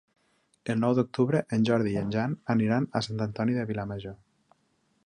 El 0.73 0.79
nou 0.83 0.95
d'octubre 0.99 1.41
en 1.57 1.67
Jordi 1.71 1.93
i 1.97 2.01
en 2.01 2.15
Jan 2.17 2.35
aniran 2.55 2.89
a 3.01 3.05
Sant 3.11 3.23
Antoni 3.29 3.61
de 3.61 3.69
Vilamajor. 3.75 4.19